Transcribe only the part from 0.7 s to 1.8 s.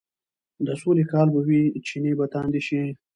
سولې کال به وي،